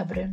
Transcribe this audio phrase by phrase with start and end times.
[0.00, 0.32] dobry.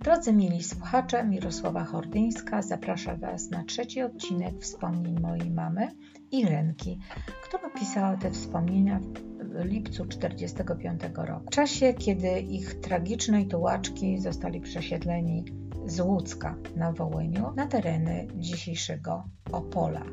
[0.00, 5.88] Drodzy mili słuchacze, Mirosława Hordyńska zaprasza Was na trzeci odcinek wspomnień mojej mamy
[6.30, 6.98] Irenki,
[7.42, 9.00] która pisała te wspomnienia
[9.40, 11.46] w lipcu 1945 roku.
[11.46, 15.44] W czasie, kiedy ich tragicznej tułaczki zostali przesiedleni
[15.86, 20.04] z Łódzka na Wołyniu na tereny dzisiejszego Opola.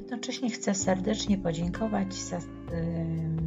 [0.00, 2.44] Jednocześnie chcę serdecznie podziękować za yy,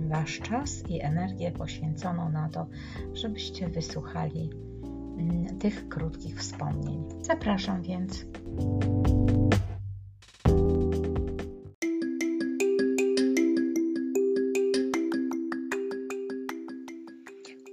[0.07, 2.67] Wasz czas i energię poświęconą na to,
[3.13, 4.66] żebyście wysłuchali
[5.59, 7.03] tych krótkich wspomnień.
[7.21, 8.25] Zapraszam więc.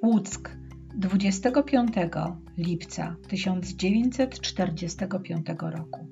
[0.03, 0.51] Łuck
[0.95, 1.95] 25
[2.59, 6.07] lipca 1945 roku.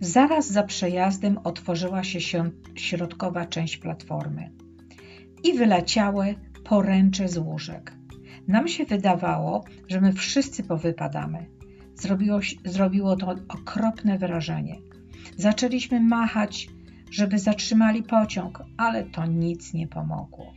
[0.00, 4.50] Zaraz za przejazdem otworzyła się środkowa część platformy
[5.44, 6.34] i wyleciały
[6.64, 8.01] poręcze z łóżek.
[8.48, 11.46] Nam się wydawało, że my wszyscy powypadamy.
[11.94, 14.76] Zrobiło, zrobiło to okropne wrażenie.
[15.36, 16.68] Zaczęliśmy machać,
[17.10, 20.52] żeby zatrzymali pociąg, ale to nic nie pomogło.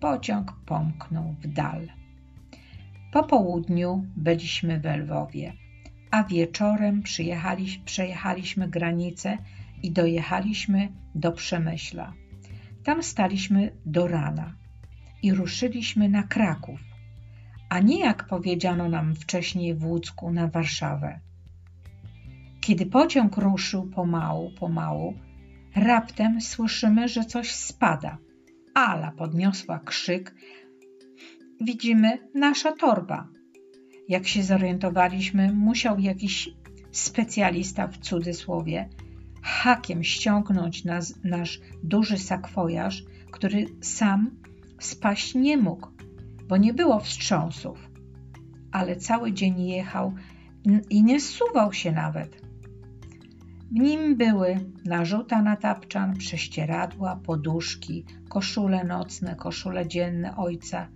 [0.00, 1.88] Pociąg pomknął w dal.
[3.12, 5.52] Po południu byliśmy w Lwowie
[6.10, 7.02] a wieczorem
[7.84, 9.38] przejechaliśmy granicę
[9.82, 12.12] i dojechaliśmy do Przemyśla.
[12.84, 14.54] Tam staliśmy do rana
[15.22, 16.80] i ruszyliśmy na Kraków,
[17.70, 21.20] a nie jak powiedziano nam wcześniej w Łódzku na Warszawę.
[22.60, 25.14] Kiedy pociąg ruszył pomału, pomału,
[25.76, 28.18] raptem słyszymy, że coś spada.
[28.74, 30.34] Ala podniosła krzyk.
[31.60, 33.28] Widzimy nasza torba.
[34.08, 36.50] Jak się zorientowaliśmy, musiał jakiś
[36.90, 38.88] specjalista w cudzysłowie
[39.42, 44.30] hakiem ściągnąć nas, nasz duży sakwojaż, który sam
[44.78, 45.88] spaść nie mógł,
[46.50, 47.90] bo nie było wstrząsów.
[48.72, 50.14] Ale cały dzień jechał
[50.90, 52.42] i nie zsuwał się nawet.
[53.70, 60.88] W nim były narzuta na tapczan, prześcieradła, poduszki, koszule nocne, koszule dzienne ojca,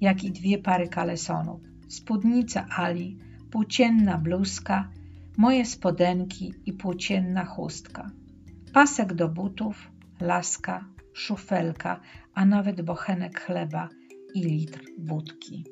[0.00, 3.18] jak i dwie pary kalesonów spódnica Ali,
[3.50, 4.88] płócienna bluzka,
[5.36, 8.10] moje spodenki i płócienna chustka,
[8.72, 12.00] pasek do butów, laska, szufelka,
[12.34, 13.88] a nawet bochenek chleba
[14.34, 15.64] i litr wódki.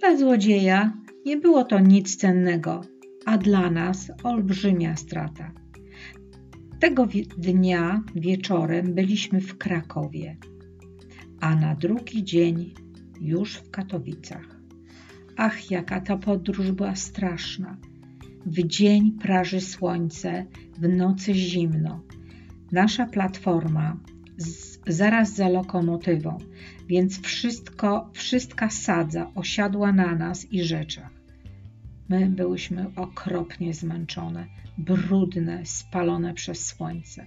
[0.00, 0.92] Dla złodzieja
[1.26, 2.80] nie było to nic cennego,
[3.24, 5.52] a dla nas olbrzymia strata.
[6.80, 7.08] Tego
[7.38, 10.36] dnia wieczorem byliśmy w Krakowie,
[11.40, 12.74] a na drugi dzień
[13.20, 14.60] już w Katowicach.
[15.36, 17.76] Ach, jaka ta podróż była straszna.
[18.46, 20.46] W dzień praży słońce,
[20.78, 22.00] w nocy zimno.
[22.72, 23.96] Nasza platforma
[24.36, 26.38] z, zaraz za lokomotywą,
[26.86, 31.10] więc wszystko, wszystka sadza osiadła na nas i rzeczach.
[32.08, 34.46] My byłyśmy okropnie zmęczone,
[34.78, 37.26] brudne, spalone przez słońce.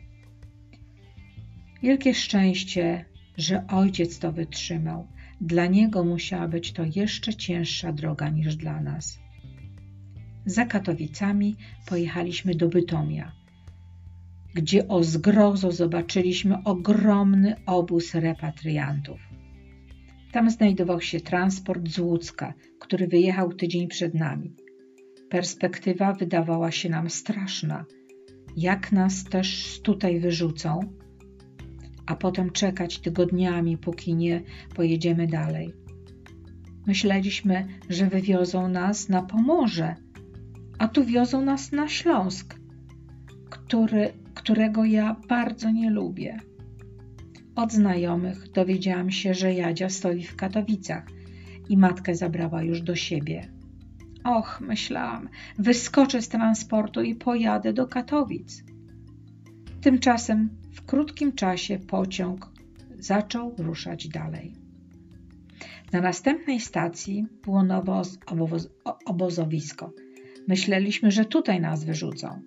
[1.81, 3.05] Wielkie szczęście,
[3.37, 5.07] że ojciec to wytrzymał
[5.41, 9.19] dla niego musiała być to jeszcze cięższa droga niż dla nas.
[10.45, 13.31] Za Katowicami pojechaliśmy do Bytomia,
[14.53, 19.26] gdzie o zgrozo zobaczyliśmy ogromny obóz repatriantów.
[20.37, 24.55] Tam znajdował się transport z Łódzka, który wyjechał tydzień przed nami.
[25.29, 27.85] Perspektywa wydawała się nam straszna.
[28.57, 30.79] Jak nas też tutaj wyrzucą,
[32.05, 34.41] a potem czekać tygodniami, póki nie
[34.75, 35.73] pojedziemy dalej.
[36.87, 39.95] Myśleliśmy, że wywiozą nas na Pomorze,
[40.79, 42.55] a tu wiozą nas na Śląsk,
[43.49, 46.39] który, którego ja bardzo nie lubię.
[47.57, 51.03] Od znajomych dowiedziałam się, że Jadzia stoi w Katowicach
[51.69, 53.47] i matkę zabrała już do siebie.
[54.23, 58.63] Och, myślałam, wyskoczę z transportu i pojadę do Katowic.
[59.81, 62.49] Tymczasem w krótkim czasie pociąg
[62.99, 64.53] zaczął ruszać dalej.
[65.93, 68.01] Na następnej stacji było nowe
[69.05, 69.93] obozowisko.
[70.47, 72.41] Myśleliśmy, że tutaj nas wyrzucą,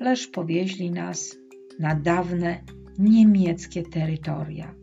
[0.00, 1.36] lecz powieźli nas
[1.78, 2.60] na dawne
[2.98, 4.74] niemieckie terytoria.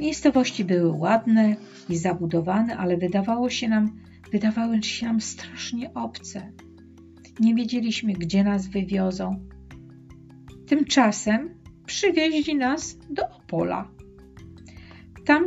[0.00, 1.56] Miejscowości były ładne
[1.88, 4.00] i zabudowane, ale wydawało się nam,
[4.32, 6.52] wydawały się nam strasznie obce.
[7.40, 9.46] Nie wiedzieliśmy, gdzie nas wywiozą,
[10.72, 11.50] Tymczasem
[11.86, 13.90] przywieźli nas do Opola.
[15.24, 15.44] Tam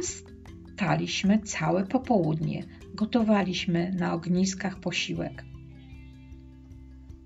[0.74, 2.64] staliśmy całe popołudnie,
[2.94, 5.46] gotowaliśmy na ogniskach posiłek.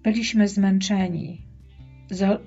[0.04, 1.42] Byliśmy zmęczeni,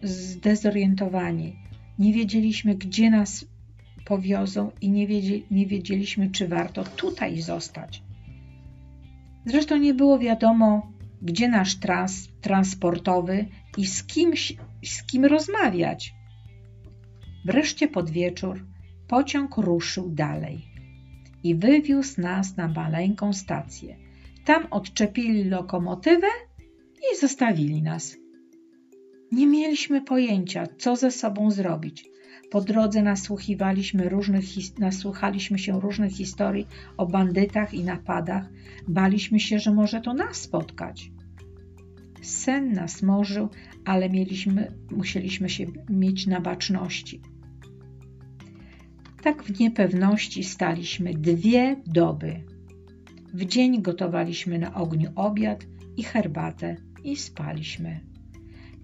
[0.02, 1.56] zdezorientowani,
[1.98, 3.44] nie wiedzieliśmy, gdzie nas
[4.04, 5.06] powiozą i nie,
[5.50, 8.02] nie wiedzieliśmy, czy warto tutaj zostać.
[9.46, 10.92] Zresztą nie było wiadomo,
[11.22, 13.46] gdzie nasz trans transportowy
[13.78, 14.32] i z kim,
[14.84, 16.14] z kim rozmawiać.
[17.44, 18.66] Wreszcie pod wieczór
[19.08, 20.66] pociąg ruszył dalej
[21.42, 23.96] i wywiózł nas na maleńką stację.
[24.44, 26.26] Tam odczepili lokomotywę
[27.12, 28.21] i zostawili nas.
[29.32, 32.04] Nie mieliśmy pojęcia, co ze sobą zrobić.
[32.50, 34.44] Po drodze nasłuchiwaliśmy różnych,
[34.78, 38.48] nasłuchaliśmy się różnych historii o bandytach i napadach.
[38.88, 41.10] Baliśmy się, że może to nas spotkać.
[42.22, 43.48] Sen nas morzył,
[43.84, 47.20] ale mieliśmy, musieliśmy się mieć na baczności.
[49.22, 52.44] Tak w niepewności staliśmy dwie doby.
[53.34, 58.11] W dzień gotowaliśmy na ogniu obiad i herbatę i spaliśmy.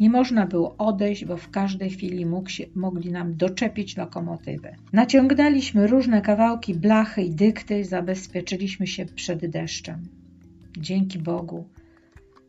[0.01, 4.77] Nie można było odejść, bo w każdej chwili się, mogli nam doczepić lokomotywę.
[4.93, 10.03] Naciągnęliśmy różne kawałki blachy i dykty, zabezpieczyliśmy się przed deszczem.
[10.79, 11.65] Dzięki Bogu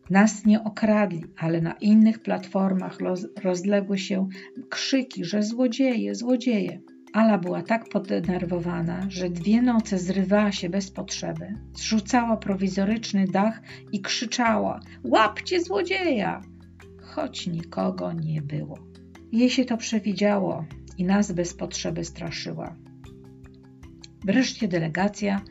[0.10, 2.98] nas nie okradli, ale na innych platformach
[3.44, 4.28] rozległy się
[4.70, 6.80] krzyki, że złodzieje, złodzieje.
[7.14, 13.62] Ala była tak podenerwowana, że dwie noce zrywała się bez potrzeby, zrzucała prowizoryczny dach
[13.92, 16.42] i krzyczała: Łapcie złodzieja!
[17.20, 18.80] Choć nikogo nie było.
[19.32, 20.66] Jej się to przewidziało
[20.98, 22.76] i nas bez potrzeby straszyła.
[24.26, 25.42] Wreszcie delegacja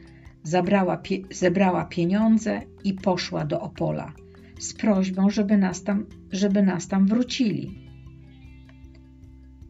[0.43, 4.13] zabrała, zebrała pieniądze i poszła do Opola
[4.59, 7.89] z prośbą, żeby nas tam, żeby nas tam wrócili.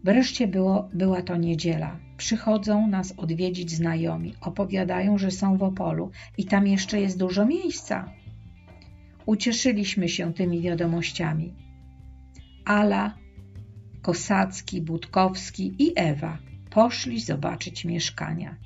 [0.05, 2.00] Wreszcie było, była to niedziela.
[2.17, 8.12] Przychodzą nas odwiedzić znajomi, opowiadają, że są w Opolu i tam jeszcze jest dużo miejsca.
[9.27, 11.68] Ucieszyliśmy się tymi wiadomościami.
[12.69, 13.15] Ala,
[14.03, 16.38] Kosacki, Budkowski i Ewa
[16.70, 18.56] poszli zobaczyć mieszkania.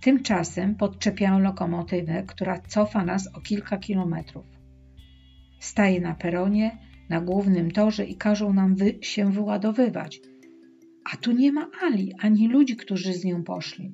[0.00, 4.46] Tymczasem podczepiają lokomotywę, która cofa nas o kilka kilometrów.
[5.60, 6.78] Staje na peronie,
[7.08, 10.20] na głównym torze i każą nam wy się wyładowywać.
[11.12, 13.92] A tu nie ma Ali, ani ludzi, którzy z nią poszli.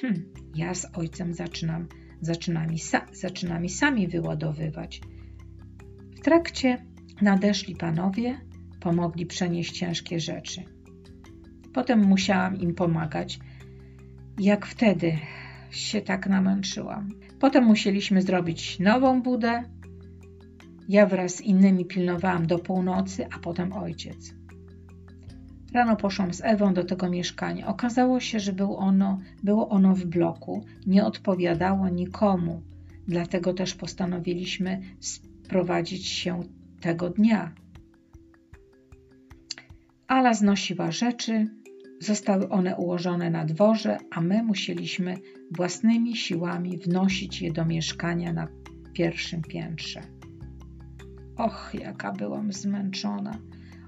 [0.00, 1.88] Hm, ja z ojcem zaczynam,
[2.20, 5.00] zaczynamy, sa, sami wyładowywać.
[6.16, 8.40] W trakcie Nadeszli panowie,
[8.80, 10.62] pomogli przenieść ciężkie rzeczy.
[11.74, 13.38] Potem musiałam im pomagać.
[14.38, 15.18] Jak wtedy
[15.70, 17.08] się tak namęczyłam.
[17.40, 19.62] Potem musieliśmy zrobić nową budę.
[20.88, 24.34] Ja wraz z innymi pilnowałam do północy, a potem ojciec.
[25.72, 27.66] Rano poszłam z Ewą do tego mieszkania.
[27.66, 32.62] Okazało się, że było ono, było ono w bloku, nie odpowiadało nikomu.
[33.08, 36.42] Dlatego też postanowiliśmy sprowadzić się
[36.80, 37.52] tego dnia.
[40.08, 41.46] Ala znosiła rzeczy,
[42.00, 45.18] zostały one ułożone na dworze, a my musieliśmy
[45.50, 48.48] własnymi siłami wnosić je do mieszkania na
[48.92, 50.00] pierwszym piętrze.
[51.36, 53.38] Och, jaka byłam zmęczona.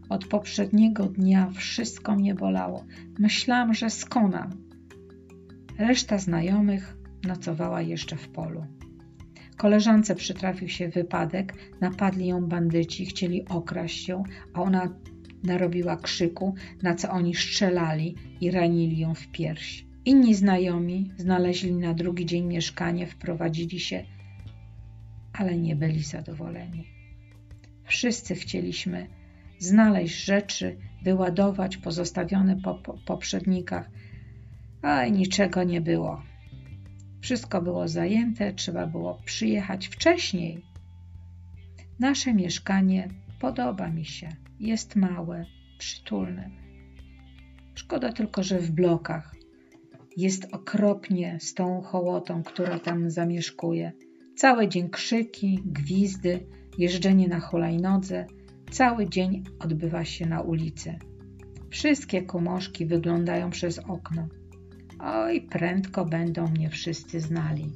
[0.09, 2.85] Od poprzedniego dnia wszystko mnie bolało.
[3.19, 4.51] Myślałam, że skonam.
[5.79, 8.65] Reszta znajomych nocowała jeszcze w polu.
[9.59, 14.23] Koleżance przytrafił się wypadek, napadli ją bandyci, chcieli okraść ją,
[14.55, 14.95] a ona
[15.45, 19.85] narobiła krzyku, na co oni strzelali i ranili ją w pierś.
[20.05, 24.05] Inni znajomi znaleźli na drugi dzień mieszkanie, wprowadzili się,
[25.33, 26.87] ale nie byli zadowoleni.
[27.85, 29.07] Wszyscy chcieliśmy
[29.59, 33.91] znaleźć rzeczy, wyładować pozostawione po, po poprzednikach,
[34.83, 36.23] ale niczego nie było.
[37.21, 40.63] Wszystko było zajęte, trzeba było przyjechać wcześniej.
[42.01, 43.09] Nasze mieszkanie
[43.41, 44.29] podoba mi się.
[44.61, 45.45] Jest małe,
[45.79, 46.51] przytulne.
[47.75, 49.35] Szkoda tylko, że w blokach.
[50.17, 53.93] Jest okropnie z tą hołotą, która tam zamieszkuje.
[54.37, 56.47] Cały dzień krzyki, gwizdy,
[56.79, 58.27] jeżdżenie na hulajnodze.
[58.71, 60.99] Cały dzień odbywa się na ulicy.
[61.71, 64.29] Wszystkie komoszki wyglądają przez okno.
[65.01, 67.71] Oj, prędko będą mnie wszyscy znali.